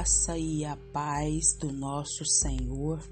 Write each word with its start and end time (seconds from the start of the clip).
graça 0.00 0.38
e 0.38 0.64
a 0.64 0.78
paz 0.94 1.54
do 1.58 1.70
nosso 1.70 2.24
Senhor 2.24 3.06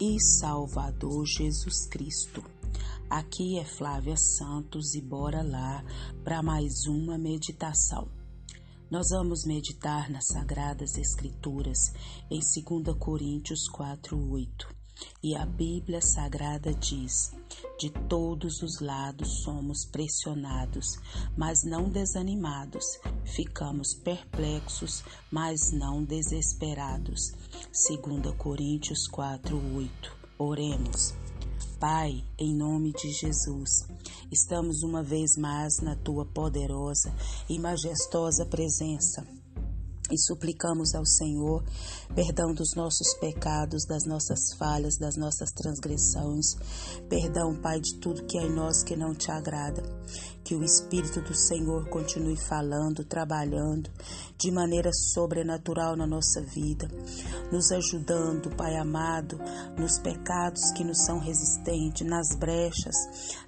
e 0.00 0.20
Salvador 0.20 1.26
Jesus 1.26 1.88
Cristo. 1.88 2.44
Aqui 3.10 3.58
é 3.58 3.64
Flávia 3.64 4.16
Santos 4.16 4.94
e 4.94 5.02
bora 5.02 5.42
lá 5.42 5.84
para 6.22 6.40
mais 6.40 6.86
uma 6.86 7.18
meditação. 7.18 8.08
Nós 8.88 9.08
vamos 9.10 9.44
meditar 9.44 10.08
nas 10.10 10.28
Sagradas 10.28 10.96
Escrituras 10.96 11.92
em 12.30 12.38
2 12.38 12.96
Coríntios 12.96 13.68
4:8. 13.72 14.68
E 15.20 15.34
a 15.34 15.44
Bíblia 15.44 16.00
Sagrada 16.00 16.72
diz: 16.72 17.32
De 17.78 17.90
todos 18.08 18.60
os 18.60 18.80
lados 18.80 19.42
somos 19.44 19.84
pressionados, 19.84 20.98
mas 21.36 21.62
não 21.62 21.88
desanimados. 21.88 22.84
Ficamos 23.24 23.94
perplexos, 23.94 25.04
mas 25.30 25.70
não 25.70 26.02
desesperados. 26.02 27.32
2 27.72 28.34
Coríntios 28.36 29.06
4:8. 29.08 29.90
Oremos. 30.36 31.14
Pai, 31.78 32.24
em 32.36 32.52
nome 32.52 32.92
de 32.92 33.12
Jesus, 33.12 33.86
estamos 34.32 34.82
uma 34.82 35.04
vez 35.04 35.36
mais 35.36 35.78
na 35.80 35.94
tua 35.94 36.26
poderosa 36.26 37.14
e 37.48 37.60
majestosa 37.60 38.44
presença 38.44 39.37
e 40.10 40.18
suplicamos 40.18 40.94
ao 40.94 41.04
Senhor 41.04 41.62
perdão 42.14 42.52
dos 42.52 42.74
nossos 42.74 43.14
pecados, 43.14 43.84
das 43.86 44.04
nossas 44.04 44.54
falhas, 44.58 44.96
das 44.96 45.16
nossas 45.16 45.50
transgressões. 45.52 46.54
Perdão, 47.08 47.54
Pai, 47.54 47.80
de 47.80 47.94
tudo 47.98 48.24
que 48.24 48.38
é 48.38 48.42
em 48.42 48.54
nós 48.54 48.82
que 48.82 48.96
não 48.96 49.14
te 49.14 49.30
agrada. 49.30 49.82
Que 50.44 50.54
o 50.54 50.64
Espírito 50.64 51.20
do 51.20 51.34
Senhor 51.34 51.88
continue 51.90 52.36
falando, 52.48 53.04
trabalhando 53.04 53.90
de 54.38 54.50
maneira 54.50 54.90
sobrenatural 54.92 55.94
na 55.94 56.06
nossa 56.06 56.40
vida, 56.40 56.88
nos 57.52 57.70
ajudando, 57.70 58.56
Pai 58.56 58.76
amado, 58.76 59.38
nos 59.76 59.98
pecados 59.98 60.72
que 60.72 60.84
nos 60.84 61.04
são 61.04 61.18
resistentes, 61.18 62.06
nas 62.06 62.34
brechas, 62.38 62.96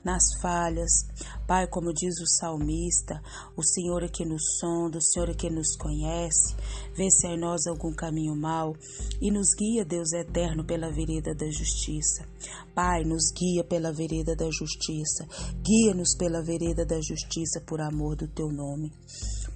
nas 0.04 0.34
falhas. 0.42 1.06
Pai, 1.50 1.66
como 1.66 1.92
diz 1.92 2.14
o 2.20 2.28
salmista, 2.28 3.20
o 3.56 3.64
Senhor 3.64 4.04
é 4.04 4.08
que 4.08 4.24
nos 4.24 4.40
sonda, 4.60 4.98
o 4.98 5.02
Senhor 5.02 5.30
é 5.30 5.34
que 5.34 5.50
nos 5.50 5.74
conhece, 5.76 6.54
vê 6.94 7.10
se 7.10 7.26
em 7.26 7.36
nós 7.36 7.66
algum 7.66 7.92
caminho 7.92 8.36
mau 8.36 8.76
e 9.20 9.32
nos 9.32 9.48
guia, 9.58 9.84
Deus 9.84 10.12
eterno, 10.12 10.64
pela 10.64 10.92
vereda 10.92 11.34
da 11.34 11.50
justiça. 11.50 12.24
Pai, 12.72 13.02
nos 13.02 13.32
guia 13.36 13.64
pela 13.64 13.92
vereda 13.92 14.36
da 14.36 14.48
justiça, 14.48 15.26
guia-nos 15.60 16.16
pela 16.16 16.40
vereda 16.40 16.86
da 16.86 17.00
justiça 17.00 17.60
por 17.66 17.80
amor 17.80 18.14
do 18.14 18.28
teu 18.28 18.46
nome. 18.52 18.92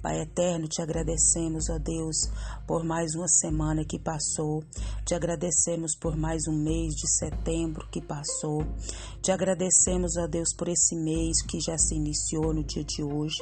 Pai 0.05 0.21
eterno, 0.21 0.67
te 0.67 0.83
agradecemos, 0.83 1.67
ó 1.67 1.79
Deus, 1.79 2.29
por 2.67 2.83
mais 2.83 3.15
uma 3.15 3.27
semana 3.27 3.83
que 3.83 3.97
passou. 3.97 4.63
Te 5.03 5.15
agradecemos 5.15 5.97
por 5.99 6.15
mais 6.15 6.43
um 6.47 6.53
mês 6.53 6.93
de 6.93 7.09
setembro 7.09 7.87
que 7.89 7.99
passou. 7.99 8.63
Te 9.19 9.31
agradecemos, 9.31 10.15
ó 10.15 10.27
Deus, 10.27 10.53
por 10.55 10.67
esse 10.67 10.95
mês 10.95 11.41
que 11.41 11.59
já 11.59 11.75
se 11.75 11.95
iniciou 11.95 12.53
no 12.53 12.63
dia 12.63 12.83
de 12.83 13.01
hoje. 13.01 13.41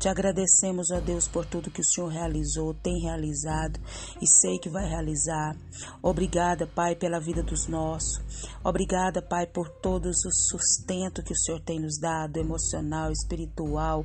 Te 0.00 0.08
agradecemos, 0.08 0.90
ó 0.90 0.98
Deus, 0.98 1.28
por 1.28 1.46
tudo 1.46 1.70
que 1.70 1.82
o 1.82 1.84
Senhor 1.84 2.08
realizou, 2.08 2.74
tem 2.74 3.00
realizado 3.00 3.78
e 4.20 4.26
sei 4.26 4.58
que 4.58 4.68
vai 4.68 4.88
realizar. 4.88 5.56
Obrigada, 6.02 6.66
Pai, 6.66 6.96
pela 6.96 7.20
vida 7.20 7.44
dos 7.44 7.68
nossos. 7.68 8.20
Obrigada, 8.64 9.22
Pai, 9.22 9.46
por 9.46 9.68
todos 9.68 10.24
o 10.24 10.32
sustento 10.32 11.22
que 11.22 11.32
o 11.32 11.38
Senhor 11.38 11.60
tem 11.60 11.78
nos 11.78 11.96
dado, 12.00 12.38
emocional, 12.38 13.12
espiritual, 13.12 14.04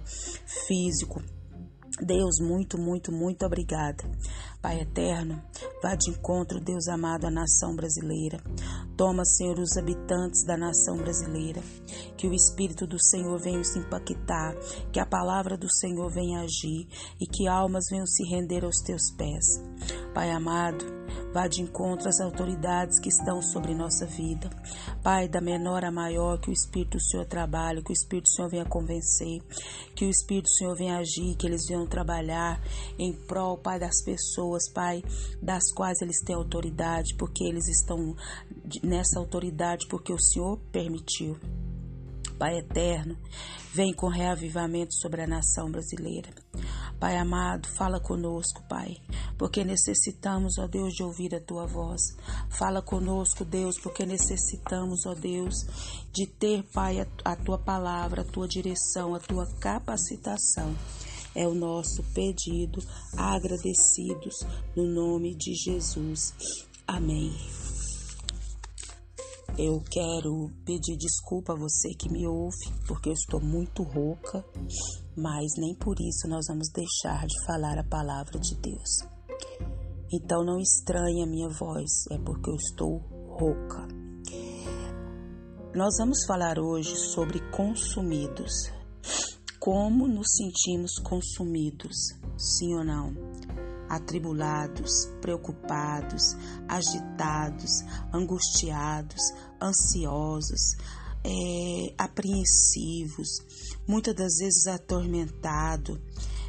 físico. 0.68 1.24
Deus, 2.02 2.40
muito, 2.40 2.78
muito, 2.78 3.12
muito 3.12 3.46
obrigada. 3.46 4.04
Pai 4.62 4.82
eterno, 4.82 5.42
vá 5.82 5.96
de 5.96 6.12
encontro, 6.12 6.60
Deus 6.60 6.88
amado, 6.88 7.26
à 7.26 7.32
nação 7.32 7.76
brasileira. 7.76 8.40
Toma, 8.96 9.26
Senhor, 9.26 9.60
os 9.60 9.78
habitantes 9.78 10.44
da 10.46 10.58
nação 10.58 10.98
brasileira. 10.98 11.62
Que 12.16 12.28
o 12.28 12.34
Espírito 12.34 12.86
do 12.86 13.00
Senhor 13.00 13.40
venha 13.40 13.64
se 13.64 13.80
impactar, 13.80 14.56
que 14.92 15.00
a 15.00 15.06
palavra 15.06 15.58
do 15.58 15.72
Senhor 15.72 16.10
venha 16.12 16.42
agir 16.42 16.88
e 17.20 17.26
que 17.26 17.48
almas 17.48 17.86
venham 17.90 18.06
se 18.06 18.24
render 18.24 18.64
aos 18.64 18.78
teus 18.82 19.12
pés. 19.12 19.62
Pai 20.18 20.32
amado, 20.32 20.84
Vá 21.32 21.48
de 21.48 21.62
encontro 21.62 22.10
às 22.10 22.20
autoridades 22.20 23.00
que 23.00 23.08
estão 23.08 23.40
sobre 23.40 23.76
nossa 23.76 24.08
vida. 24.08 24.50
Pai, 25.04 25.28
da 25.28 25.40
menor 25.40 25.86
a 25.86 25.92
maior, 25.92 26.40
que 26.40 26.50
o 26.50 26.54
Espírito 26.54 26.98
do 26.98 27.04
Senhor 27.04 27.28
trabalhe, 27.28 27.84
que 27.84 27.92
o 27.92 27.94
Espírito 27.94 28.24
do 28.24 28.32
Senhor 28.32 28.50
venha 28.50 28.66
convencer, 28.66 29.44
que 29.94 30.06
o 30.06 30.10
Espírito 30.10 30.46
do 30.46 30.58
Senhor 30.58 30.76
venha 30.76 30.98
agir, 30.98 31.36
que 31.38 31.46
eles 31.46 31.68
venham 31.68 31.86
trabalhar 31.86 32.60
em 32.98 33.14
prol, 33.28 33.60
Pai, 33.60 33.78
das 33.78 34.04
pessoas, 34.04 34.64
Pai, 34.74 35.04
das 35.40 35.72
quais 35.76 36.02
eles 36.02 36.20
têm 36.26 36.36
autoridade, 36.36 37.14
porque 37.16 37.44
eles 37.44 37.68
estão 37.68 38.16
nessa 38.82 39.20
autoridade, 39.20 39.86
porque 39.88 40.12
o 40.12 40.20
Senhor 40.20 40.58
permitiu. 40.72 41.38
Pai 42.40 42.58
eterno, 42.58 43.16
vem 43.72 43.94
com 43.94 44.08
reavivamento 44.08 44.96
sobre 44.96 45.22
a 45.22 45.28
nação 45.28 45.70
brasileira. 45.70 46.30
Pai 47.00 47.16
amado, 47.16 47.68
fala 47.78 48.00
conosco, 48.00 48.64
Pai, 48.68 48.98
porque 49.38 49.64
necessitamos, 49.64 50.58
ó 50.58 50.68
Deus, 50.68 50.94
de 50.94 51.04
ouvir 51.04 51.36
a 51.36 51.40
tua 51.40 51.68
voz. 51.68 52.02
Fala 52.50 52.82
conosco, 52.82 53.46
Deus, 53.46 53.80
porque 53.80 54.04
necessitamos, 54.04 55.06
ó 55.06 55.14
Deus, 55.14 55.54
de 56.12 56.26
ter, 56.26 56.64
Pai, 56.74 57.00
a, 57.24 57.36
tua 57.36 57.60
palavra, 57.60 58.24
a 58.24 58.26
tua 58.26 58.48
direção, 58.48 59.14
a 59.14 59.20
tua 59.20 59.46
capacitação. 59.60 60.76
É 61.36 61.48
o 61.48 61.54
nosso 61.54 62.02
pedido, 62.16 62.82
agradecidos 63.16 64.36
no 64.76 64.86
nome 64.88 65.36
de 65.36 65.54
Jesus. 65.54 66.34
Amém. 66.88 67.32
Eu 69.56 69.84
quero 69.92 70.50
pedir 70.66 70.98
desculpa 70.98 71.54
a 71.54 71.56
você 71.56 71.90
que 71.94 72.10
me 72.10 72.28
ouve, 72.28 72.72
porque 72.88 73.10
eu 73.10 73.14
estou 73.14 73.40
muito 73.40 73.84
rouca, 73.84 74.44
mas 75.18 75.54
nem 75.58 75.74
por 75.76 76.00
isso 76.00 76.28
nós 76.28 76.46
vamos 76.48 76.70
deixar 76.70 77.26
de 77.26 77.46
falar 77.46 77.80
a 77.80 77.84
palavra 77.84 78.40
de 78.40 78.56
Deus. 78.56 79.00
Então 80.14 80.46
não 80.46 80.60
estranhe 80.60 81.24
a 81.24 81.28
minha 81.28 81.50
voz, 81.50 81.90
é 82.12 82.18
porque 82.20 82.50
eu 82.50 82.56
estou 82.56 83.00
rouca. 83.28 83.88
Nós 85.76 85.96
vamos 85.98 86.24
falar 86.26 86.60
hoje 86.60 86.96
sobre 86.96 87.40
consumidos. 87.52 88.72
Como 89.60 90.08
nos 90.08 90.28
sentimos 90.38 90.98
consumidos, 91.00 91.98
sim 92.38 92.76
ou 92.76 92.86
não? 92.86 93.14
atribulados, 93.90 95.06
preocupados, 95.22 96.36
agitados, 96.68 97.84
angustiados, 98.14 99.22
ansiosos, 99.62 100.76
é, 101.28 101.94
apreensivos, 101.98 103.42
muitas 103.86 104.16
das 104.16 104.38
vezes 104.38 104.66
atormentado, 104.66 106.02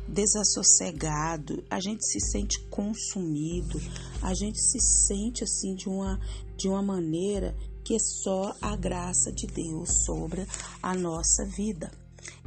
desassossegado, 0.07 1.65
a 1.69 1.81
gente 1.81 2.07
se 2.07 2.21
sente 2.21 2.61
consumido, 2.71 3.81
a 4.23 4.33
gente 4.35 4.61
se 4.61 4.79
sente 4.79 5.43
assim 5.43 5.75
de 5.75 5.89
uma, 5.89 6.21
de 6.57 6.69
uma 6.69 6.81
maneira 6.81 7.57
que 7.85 7.95
é 7.95 7.99
só 7.99 8.55
a 8.63 8.77
graça 8.77 9.33
de 9.33 9.47
Deus 9.49 10.05
sobre 10.05 10.47
a 10.81 10.95
nossa 10.95 11.45
vida. 11.45 11.91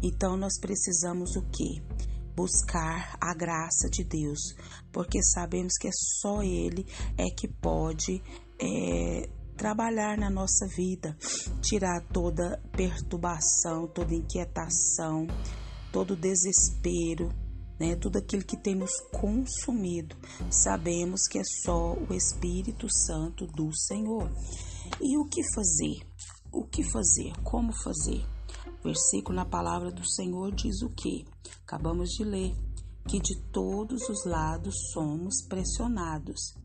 Então 0.01 0.37
nós 0.37 0.57
precisamos 0.59 1.35
o 1.35 1.41
quê? 1.41 1.81
buscar 2.33 3.17
a 3.19 3.33
graça 3.33 3.89
de 3.89 4.05
Deus, 4.05 4.55
porque 4.89 5.21
sabemos 5.21 5.73
que 5.77 5.89
é 5.89 5.91
só 5.93 6.41
Ele 6.41 6.85
é 7.17 7.29
que 7.29 7.45
pode 7.45 8.23
é, 8.57 9.29
trabalhar 9.61 10.17
na 10.17 10.27
nossa 10.27 10.65
vida, 10.65 11.15
tirar 11.61 12.01
toda 12.11 12.59
perturbação, 12.75 13.87
toda 13.93 14.15
inquietação, 14.15 15.27
todo 15.93 16.15
desespero, 16.15 17.29
né, 17.79 17.95
tudo 17.95 18.17
aquilo 18.17 18.43
que 18.43 18.57
tem 18.57 18.73
nos 18.73 18.99
consumido. 19.11 20.15
Sabemos 20.49 21.27
que 21.27 21.37
é 21.37 21.43
só 21.63 21.93
o 21.93 22.11
Espírito 22.11 22.87
Santo 22.91 23.45
do 23.45 23.71
Senhor. 23.71 24.31
E 24.99 25.15
o 25.15 25.25
que 25.25 25.43
fazer? 25.53 26.07
O 26.51 26.65
que 26.65 26.83
fazer? 26.83 27.31
Como 27.43 27.71
fazer? 27.83 28.25
versículo 28.83 29.35
na 29.35 29.45
palavra 29.45 29.91
do 29.91 30.03
Senhor 30.03 30.51
diz 30.55 30.81
o 30.81 30.89
que? 30.89 31.23
Acabamos 31.67 32.09
de 32.09 32.23
ler 32.23 32.55
que 33.07 33.19
de 33.19 33.39
todos 33.51 34.09
os 34.09 34.25
lados 34.25 34.73
somos 34.91 35.45
pressionados, 35.47 36.55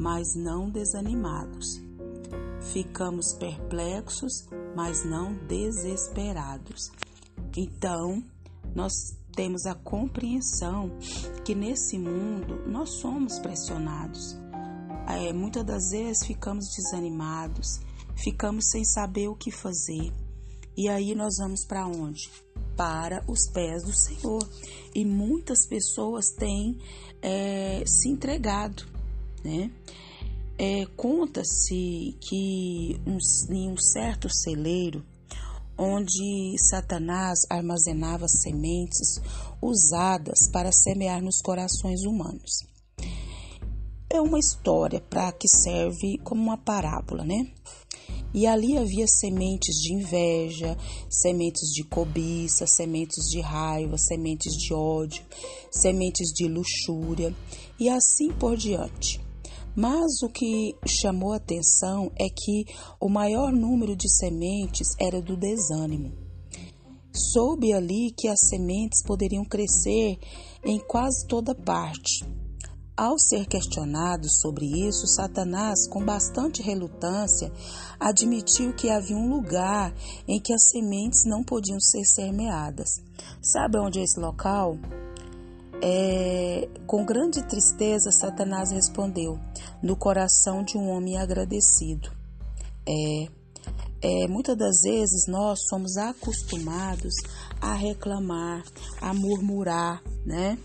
mas 0.00 0.26
não 0.34 0.70
desanimados. 0.70 1.85
Ficamos 2.72 3.34
perplexos, 3.34 4.46
mas 4.74 5.04
não 5.04 5.34
desesperados. 5.46 6.90
Então, 7.56 8.22
nós 8.74 8.92
temos 9.34 9.66
a 9.66 9.74
compreensão 9.74 10.90
que 11.44 11.54
nesse 11.54 11.98
mundo 11.98 12.62
nós 12.66 12.98
somos 13.00 13.38
pressionados. 13.38 14.36
É, 15.08 15.32
muitas 15.32 15.64
das 15.64 15.90
vezes 15.90 16.26
ficamos 16.26 16.66
desanimados, 16.74 17.80
ficamos 18.16 18.68
sem 18.70 18.84
saber 18.84 19.28
o 19.28 19.36
que 19.36 19.50
fazer 19.50 20.12
e 20.76 20.90
aí 20.90 21.14
nós 21.14 21.36
vamos 21.38 21.64
para 21.64 21.86
onde? 21.86 22.30
Para 22.76 23.24
os 23.26 23.48
pés 23.50 23.82
do 23.82 23.96
Senhor. 23.96 24.46
E 24.94 25.06
muitas 25.06 25.66
pessoas 25.66 26.26
têm 26.38 26.78
é, 27.22 27.82
se 27.86 28.10
entregado, 28.10 28.84
né? 29.42 29.70
É, 30.58 30.86
Conta-se 30.96 32.16
que 32.20 32.98
um, 33.06 33.18
em 33.54 33.70
um 33.70 33.76
certo 33.76 34.28
celeiro, 34.30 35.04
onde 35.76 36.56
Satanás 36.58 37.40
armazenava 37.50 38.26
sementes 38.26 39.20
usadas 39.60 40.48
para 40.50 40.72
semear 40.72 41.22
nos 41.22 41.42
corações 41.42 42.04
humanos. 42.04 42.64
É 44.08 44.18
uma 44.18 44.38
história 44.38 44.98
para 44.98 45.30
que 45.32 45.46
serve 45.46 46.16
como 46.24 46.42
uma 46.42 46.56
parábola, 46.56 47.22
né? 47.22 47.52
E 48.32 48.46
ali 48.46 48.78
havia 48.78 49.06
sementes 49.06 49.76
de 49.76 49.92
inveja, 49.92 50.76
sementes 51.10 51.68
de 51.70 51.84
cobiça, 51.84 52.66
sementes 52.66 53.28
de 53.28 53.40
raiva, 53.40 53.98
sementes 53.98 54.54
de 54.54 54.72
ódio, 54.72 55.22
sementes 55.70 56.32
de 56.32 56.48
luxúria 56.48 57.34
e 57.78 57.90
assim 57.90 58.32
por 58.32 58.56
diante. 58.56 59.25
Mas 59.76 60.22
o 60.22 60.28
que 60.30 60.74
chamou 60.86 61.34
atenção 61.34 62.10
é 62.18 62.30
que 62.30 62.64
o 62.98 63.10
maior 63.10 63.52
número 63.52 63.94
de 63.94 64.08
sementes 64.08 64.88
era 64.98 65.20
do 65.20 65.36
desânimo. 65.36 66.12
Soube 67.12 67.74
ali 67.74 68.10
que 68.16 68.26
as 68.26 68.40
sementes 68.48 69.02
poderiam 69.04 69.44
crescer 69.44 70.18
em 70.64 70.78
quase 70.78 71.26
toda 71.26 71.54
parte. 71.54 72.24
Ao 72.96 73.18
ser 73.18 73.44
questionado 73.46 74.26
sobre 74.30 74.64
isso, 74.64 75.06
Satanás, 75.06 75.86
com 75.86 76.02
bastante 76.02 76.62
relutância, 76.62 77.52
admitiu 78.00 78.72
que 78.72 78.88
havia 78.88 79.14
um 79.14 79.28
lugar 79.28 79.94
em 80.26 80.40
que 80.40 80.54
as 80.54 80.70
sementes 80.70 81.26
não 81.26 81.44
podiam 81.44 81.78
ser 81.78 82.06
semeadas. 82.06 82.88
Sabe 83.42 83.78
onde 83.78 83.98
é 83.98 84.02
esse 84.02 84.18
local? 84.18 84.78
É, 85.82 86.68
com 86.86 87.04
grande 87.04 87.42
tristeza, 87.46 88.10
Satanás 88.10 88.70
respondeu: 88.70 89.38
No 89.82 89.96
coração 89.96 90.62
de 90.62 90.78
um 90.78 90.88
homem 90.88 91.18
agradecido. 91.18 92.10
É, 92.88 93.28
é, 94.00 94.28
muitas 94.28 94.56
das 94.56 94.76
vezes 94.82 95.26
nós 95.26 95.58
somos 95.68 95.96
acostumados 95.96 97.14
a 97.60 97.74
reclamar, 97.74 98.62
a 99.00 99.12
murmurar, 99.12 100.02
né? 100.24 100.58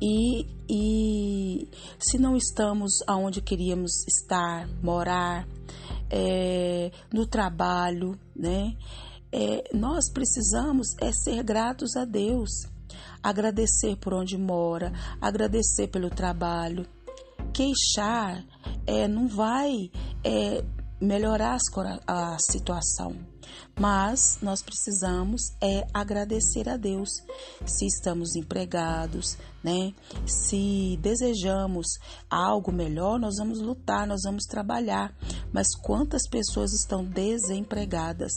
E, 0.00 0.46
e 0.68 1.68
se 1.98 2.18
não 2.18 2.36
estamos 2.36 3.00
aonde 3.06 3.40
queríamos 3.40 4.06
estar, 4.08 4.68
morar, 4.82 5.46
é, 6.10 6.90
no 7.12 7.26
trabalho, 7.26 8.18
né? 8.34 8.76
É, 9.32 9.64
nós 9.74 10.10
precisamos 10.12 10.94
é 11.00 11.10
ser 11.12 11.42
gratos 11.42 11.96
a 11.96 12.04
Deus 12.04 12.72
agradecer 13.24 13.96
por 13.96 14.12
onde 14.12 14.36
mora, 14.36 14.92
agradecer 15.20 15.88
pelo 15.88 16.10
trabalho. 16.10 16.86
Queixar 17.52 18.44
é, 18.86 19.08
não 19.08 19.26
vai 19.26 19.90
é, 20.22 20.62
melhorar 21.00 21.56
a 22.06 22.36
situação. 22.38 23.33
Mas 23.78 24.38
nós 24.40 24.62
precisamos 24.62 25.42
é 25.60 25.86
agradecer 25.92 26.68
a 26.68 26.76
Deus 26.76 27.08
se 27.66 27.86
estamos 27.86 28.36
empregados, 28.36 29.36
né? 29.62 29.94
Se 30.26 30.98
desejamos 31.00 31.86
algo 32.28 32.70
melhor, 32.70 33.18
nós 33.18 33.36
vamos 33.38 33.60
lutar, 33.60 34.06
nós 34.06 34.22
vamos 34.24 34.44
trabalhar. 34.44 35.16
Mas 35.52 35.74
quantas 35.74 36.28
pessoas 36.28 36.72
estão 36.72 37.04
desempregadas? 37.04 38.32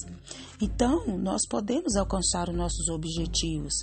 Então, 0.62 1.18
nós 1.18 1.42
podemos 1.48 1.96
alcançar 1.96 2.50
os 2.50 2.56
nossos 2.56 2.88
objetivos 2.90 3.74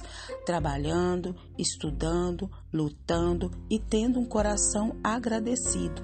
trabalhando, 0.45 1.37
estudando, 1.59 2.51
lutando 2.73 3.51
e 3.71 3.79
tendo 3.79 4.19
um 4.19 4.25
coração 4.25 4.97
agradecido. 5.05 6.03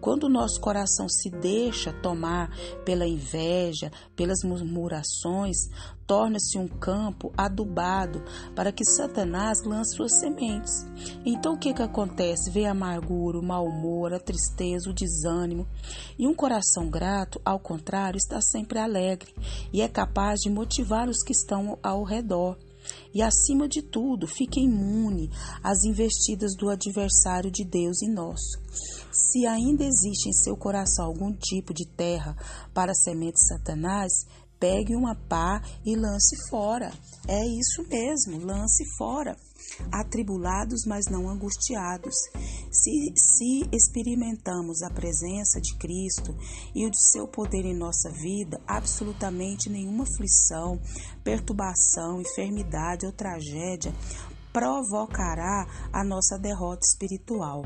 Quando 0.00 0.24
o 0.24 0.28
nosso 0.28 0.60
coração 0.60 1.08
se 1.08 1.30
deixa 1.30 1.92
tomar 1.92 2.50
pela 2.84 3.06
inveja, 3.06 3.90
pelas 4.14 4.42
murmurações, 4.64 5.56
torna-se 6.06 6.58
um 6.58 6.68
campo 6.68 7.32
adubado 7.36 8.22
para 8.54 8.72
que 8.72 8.84
Satanás 8.84 9.62
lance 9.64 9.96
suas 9.96 10.18
sementes. 10.18 10.86
Então 11.24 11.54
o 11.54 11.58
que, 11.58 11.72
que 11.72 11.82
acontece? 11.82 12.50
Vem 12.50 12.66
a 12.66 12.72
amargura, 12.72 13.38
o 13.38 13.42
mau 13.42 13.66
humor, 13.66 14.12
a 14.12 14.20
tristeza, 14.20 14.90
o 14.90 14.94
desânimo. 14.94 15.66
E 16.18 16.26
um 16.26 16.34
coração 16.34 16.88
grato, 16.88 17.40
ao 17.44 17.58
contrário, 17.58 18.16
está 18.16 18.40
sempre 18.40 18.78
alegre 18.78 19.34
e 19.72 19.80
é 19.80 19.88
capaz 19.88 20.40
de 20.40 20.50
motivar 20.50 21.08
os 21.08 21.22
que 21.22 21.32
estão 21.32 21.78
ao 21.82 22.02
redor. 22.04 22.56
E 23.14 23.22
acima 23.22 23.68
de 23.68 23.82
tudo, 23.82 24.26
fique 24.26 24.60
imune 24.60 25.30
às 25.62 25.84
investidas 25.84 26.52
do 26.56 26.68
adversário 26.68 27.50
de 27.50 27.64
Deus 27.64 28.02
em 28.02 28.10
nós. 28.10 28.40
Se 29.12 29.46
ainda 29.46 29.84
existe 29.84 30.28
em 30.28 30.32
seu 30.32 30.56
coração 30.56 31.06
algum 31.06 31.32
tipo 31.32 31.74
de 31.74 31.86
terra 31.86 32.36
para 32.72 32.94
sementes 32.94 33.46
Satanás, 33.46 34.26
pegue 34.62 34.94
uma 34.94 35.16
pá 35.16 35.60
e 35.84 35.96
lance 35.96 36.36
fora. 36.48 36.92
É 37.26 37.44
isso 37.44 37.84
mesmo, 37.90 38.46
lance 38.46 38.84
fora. 38.96 39.36
Atribulados, 39.90 40.84
mas 40.86 41.06
não 41.10 41.28
angustiados. 41.28 42.14
Se, 42.70 43.12
se 43.16 43.68
experimentamos 43.72 44.82
a 44.82 44.90
presença 44.90 45.60
de 45.60 45.76
Cristo 45.78 46.32
e 46.72 46.86
o 46.86 46.90
de 46.90 47.10
seu 47.10 47.26
poder 47.26 47.64
em 47.64 47.76
nossa 47.76 48.08
vida, 48.10 48.60
absolutamente 48.64 49.68
nenhuma 49.68 50.04
aflição, 50.04 50.80
perturbação, 51.24 52.20
enfermidade 52.20 53.04
ou 53.04 53.12
tragédia 53.12 53.92
provocará 54.52 55.66
a 55.92 56.04
nossa 56.04 56.38
derrota 56.38 56.82
espiritual. 56.84 57.64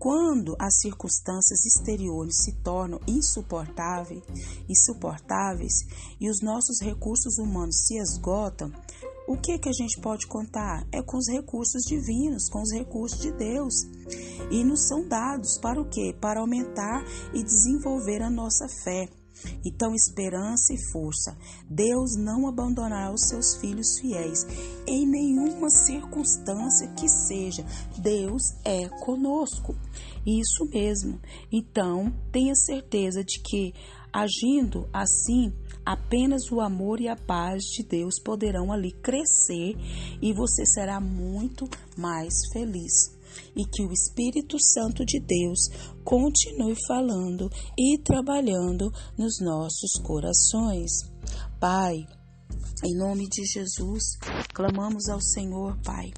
Quando 0.00 0.56
as 0.58 0.80
circunstâncias 0.80 1.66
exteriores 1.66 2.36
se 2.42 2.52
tornam 2.62 2.98
insuportáveis, 3.06 4.22
insuportáveis 4.66 5.74
e 6.18 6.30
os 6.30 6.40
nossos 6.40 6.80
recursos 6.80 7.36
humanos 7.36 7.86
se 7.86 7.98
esgotam, 7.98 8.72
o 9.28 9.36
que 9.36 9.58
que 9.58 9.68
a 9.68 9.72
gente 9.72 10.00
pode 10.00 10.26
contar? 10.26 10.86
É 10.90 11.02
com 11.02 11.18
os 11.18 11.28
recursos 11.28 11.82
divinos, 11.82 12.48
com 12.48 12.62
os 12.62 12.72
recursos 12.72 13.20
de 13.20 13.30
Deus. 13.30 13.74
E 14.50 14.64
nos 14.64 14.88
são 14.88 15.06
dados 15.06 15.58
para 15.58 15.78
o 15.78 15.88
quê? 15.90 16.16
Para 16.18 16.40
aumentar 16.40 17.04
e 17.34 17.44
desenvolver 17.44 18.22
a 18.22 18.30
nossa 18.30 18.66
fé. 18.82 19.19
Então, 19.64 19.94
esperança 19.94 20.72
e 20.72 20.92
força. 20.92 21.36
Deus 21.68 22.16
não 22.16 22.48
abandonará 22.48 23.12
os 23.12 23.28
seus 23.28 23.56
filhos 23.56 23.98
fiéis 23.98 24.46
em 24.86 25.06
nenhuma 25.06 25.70
circunstância 25.70 26.88
que 26.94 27.08
seja. 27.08 27.64
Deus 27.98 28.42
é 28.64 28.88
conosco. 29.04 29.74
Isso 30.26 30.64
mesmo. 30.72 31.20
Então, 31.50 32.12
tenha 32.30 32.54
certeza 32.54 33.22
de 33.24 33.40
que, 33.40 33.72
agindo 34.12 34.88
assim, 34.92 35.52
apenas 35.84 36.50
o 36.50 36.60
amor 36.60 37.00
e 37.00 37.08
a 37.08 37.16
paz 37.16 37.62
de 37.62 37.82
Deus 37.82 38.20
poderão 38.22 38.72
ali 38.72 38.92
crescer 38.92 39.76
e 40.20 40.32
você 40.32 40.66
será 40.66 41.00
muito 41.00 41.68
mais 41.96 42.32
feliz 42.52 43.18
e 43.54 43.64
que 43.64 43.82
o 43.82 43.92
Espírito 43.92 44.56
Santo 44.60 45.04
de 45.04 45.20
Deus 45.20 45.68
continue 46.10 46.74
falando 46.88 47.48
e 47.78 47.96
trabalhando 47.96 48.92
nos 49.16 49.40
nossos 49.40 49.92
corações. 50.02 50.90
Pai, 51.60 52.04
em 52.84 52.98
nome 52.98 53.28
de 53.28 53.44
Jesus, 53.44 54.18
clamamos 54.52 55.08
ao 55.08 55.20
Senhor, 55.20 55.78
Pai, 55.84 56.12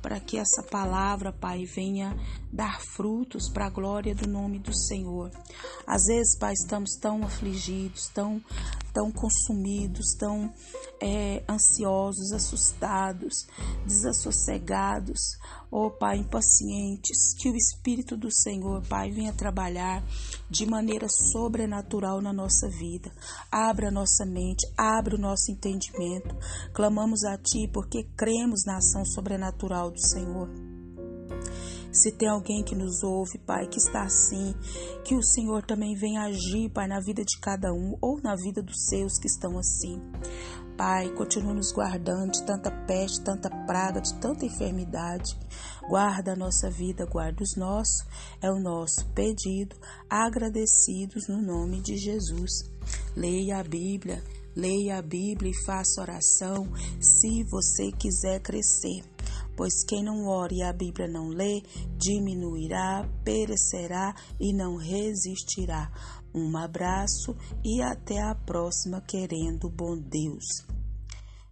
para 0.00 0.20
que 0.20 0.38
essa 0.38 0.62
palavra, 0.70 1.32
Pai, 1.32 1.64
venha 1.64 2.16
dar 2.52 2.80
frutos 2.80 3.50
para 3.52 3.66
a 3.66 3.70
glória 3.70 4.14
do 4.14 4.28
nome 4.28 4.60
do 4.60 4.72
Senhor. 4.72 5.32
Às 5.84 6.04
vezes, 6.04 6.38
Pai, 6.38 6.52
estamos 6.52 6.92
tão 7.00 7.24
afligidos, 7.24 8.06
tão, 8.14 8.40
tão 8.92 9.10
consumidos, 9.10 10.14
tão 10.16 10.54
é, 11.04 11.44
ansiosos, 11.46 12.32
assustados, 12.32 13.46
desassossegados, 13.86 15.20
oh 15.70 15.90
Pai, 15.90 16.16
impacientes. 16.16 17.34
Que 17.36 17.50
o 17.50 17.54
Espírito 17.54 18.16
do 18.16 18.32
Senhor, 18.32 18.82
Pai, 18.88 19.10
venha 19.10 19.34
trabalhar 19.34 20.02
de 20.48 20.64
maneira 20.64 21.06
sobrenatural 21.08 22.22
na 22.22 22.32
nossa 22.32 22.70
vida. 22.70 23.12
Abra 23.52 23.90
nossa 23.90 24.24
mente, 24.24 24.66
abra 24.78 25.14
o 25.14 25.20
nosso 25.20 25.52
entendimento. 25.52 26.34
Clamamos 26.72 27.22
a 27.24 27.36
Ti 27.36 27.68
porque 27.70 28.04
cremos 28.16 28.64
na 28.64 28.78
ação 28.78 29.04
sobrenatural 29.04 29.90
do 29.90 30.00
Senhor. 30.00 30.48
Se 31.92 32.10
tem 32.10 32.28
alguém 32.28 32.64
que 32.64 32.74
nos 32.74 33.04
ouve, 33.04 33.38
Pai, 33.38 33.68
que 33.68 33.78
está 33.78 34.02
assim, 34.02 34.52
que 35.04 35.14
o 35.14 35.22
Senhor 35.22 35.64
também 35.64 35.94
venha 35.94 36.22
agir, 36.22 36.68
Pai, 36.70 36.88
na 36.88 36.98
vida 36.98 37.22
de 37.24 37.38
cada 37.38 37.72
um 37.72 37.96
ou 38.00 38.20
na 38.20 38.34
vida 38.34 38.60
dos 38.60 38.86
seus 38.88 39.16
que 39.16 39.28
estão 39.28 39.56
assim. 39.56 40.02
Pai, 40.76 41.08
continue 41.14 41.54
nos 41.54 41.70
guardando 41.70 42.32
de 42.32 42.44
tanta 42.44 42.68
peste, 42.84 43.20
tanta 43.20 43.48
praga, 43.64 44.00
de 44.00 44.12
tanta 44.14 44.44
enfermidade. 44.44 45.38
Guarda 45.88 46.32
a 46.32 46.36
nossa 46.36 46.68
vida, 46.68 47.06
guarda 47.06 47.44
os 47.44 47.56
nossos. 47.56 48.04
É 48.42 48.50
o 48.50 48.58
nosso 48.58 49.06
pedido, 49.14 49.76
agradecidos 50.10 51.28
no 51.28 51.40
nome 51.40 51.80
de 51.80 51.96
Jesus. 51.96 52.68
Leia 53.16 53.60
a 53.60 53.62
Bíblia, 53.62 54.20
leia 54.56 54.98
a 54.98 55.02
Bíblia 55.02 55.52
e 55.52 55.64
faça 55.64 56.00
oração 56.00 56.66
se 57.00 57.44
você 57.44 57.92
quiser 57.92 58.40
crescer. 58.40 59.04
Pois 59.56 59.84
quem 59.84 60.02
não 60.02 60.26
ora 60.26 60.52
e 60.52 60.62
a 60.62 60.72
Bíblia 60.72 61.06
não 61.06 61.28
lê, 61.28 61.62
diminuirá, 61.96 63.08
perecerá 63.24 64.12
e 64.40 64.52
não 64.52 64.76
resistirá. 64.76 65.92
Um 66.34 66.56
abraço 66.56 67.36
e 67.64 67.80
até 67.80 68.20
a 68.20 68.34
próxima, 68.34 69.00
querendo 69.00 69.70
bom 69.70 69.96
Deus. 69.96 70.44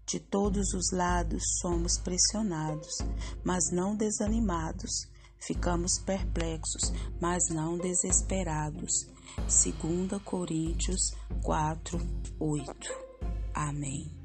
De 0.06 0.18
todos 0.18 0.74
os 0.74 0.90
lados 0.92 1.42
somos 1.60 1.98
pressionados, 1.98 2.98
mas 3.44 3.70
não 3.72 3.94
desanimados. 3.96 5.08
Ficamos 5.38 5.98
perplexos, 5.98 6.92
mas 7.20 7.48
não 7.48 7.78
desesperados. 7.78 9.06
2 9.36 10.20
Coríntios 10.24 11.12
4, 11.42 11.98
8. 12.38 12.72
Amém. 13.54 14.21